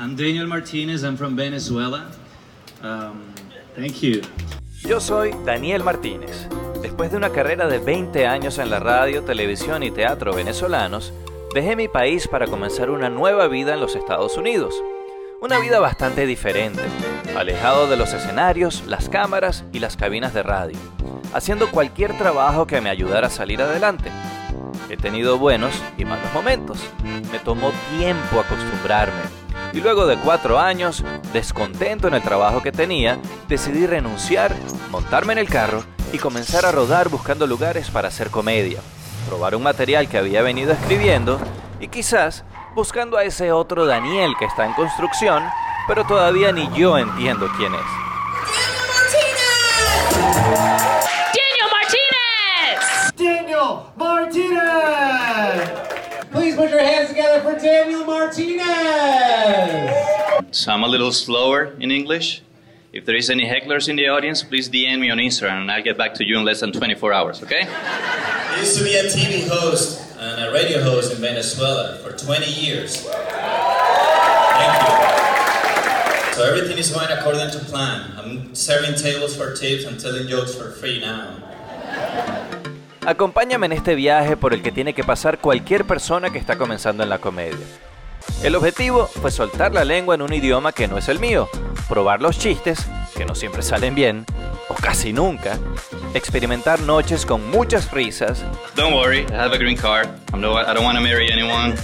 [0.00, 1.02] I'm Daniel Martinez.
[1.02, 2.06] I'm from Venezuela.
[2.84, 3.34] Um,
[3.74, 4.20] thank you.
[4.86, 6.46] Yo soy Daniel Martínez.
[6.80, 11.12] Después de una carrera de 20 años en la radio, televisión y teatro venezolanos,
[11.52, 14.72] dejé mi país para comenzar una nueva vida en los Estados Unidos.
[15.40, 16.82] Una vida bastante diferente,
[17.36, 20.78] alejado de los escenarios, las cámaras y las cabinas de radio,
[21.34, 24.12] haciendo cualquier trabajo que me ayudara a salir adelante.
[24.88, 26.78] He tenido buenos y malos momentos.
[27.32, 29.47] Me tomó tiempo acostumbrarme.
[29.78, 34.52] Y luego de cuatro años, descontento en el trabajo que tenía, decidí renunciar,
[34.90, 38.80] montarme en el carro y comenzar a rodar buscando lugares para hacer comedia,
[39.28, 41.38] probar un material que había venido escribiendo
[41.78, 42.42] y quizás
[42.74, 45.44] buscando a ese otro Daniel que está en construcción,
[45.86, 47.80] pero todavía ni yo entiendo quién es.
[51.36, 53.12] Daniel Martinez!
[53.16, 55.70] Daniel Martinez!
[56.32, 59.27] Please put your hands together for Daniel Martinez!
[60.50, 62.42] So I'm a little slower in English.
[62.92, 65.82] If there is any hecklers in the audience, please DM me on Instagram and I'll
[65.82, 67.62] get back to you in less than 24 hours, okay?
[67.68, 72.50] I used to be a TV host and a radio host in Venezuela for 20
[72.50, 73.02] years.
[74.58, 74.94] Thank you.
[76.34, 78.12] So everything is going according to plan.
[78.16, 81.36] I'm serving tables for tips and telling jokes for free now.
[83.06, 87.02] Acompáñame en este viaje por el que tiene que pasar cualquier persona que está comenzando
[87.02, 87.66] en la comedia.
[88.42, 91.48] El objetivo fue soltar la lengua en un idioma que no es el mío,
[91.88, 94.24] probar los chistes, que no siempre salen bien,
[94.68, 95.58] o casi nunca,
[96.14, 98.44] experimentar noches con muchas risas,
[98.76, 100.08] Don't worry, I have a green card.
[100.32, 101.74] I'm no, I don't want to marry anyone.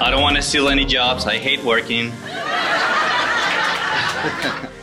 [0.00, 1.26] I don't want to steal any jobs.
[1.26, 2.10] I hate working.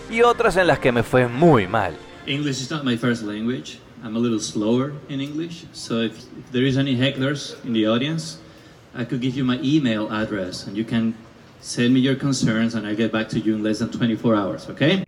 [0.09, 1.93] y otras en las que me fue muy mal.
[2.27, 3.79] English is not my first language.
[4.03, 5.65] I'm a little slower in English.
[5.73, 8.37] So if, if there is any hecklers in the audience,
[8.95, 11.15] I could give you my email address and you can
[11.61, 14.69] send me your concerns and I'll get back to you in less than 24 hours,
[14.69, 15.03] okay?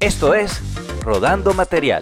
[0.00, 0.60] Esto es
[1.04, 2.00] Rodando Material.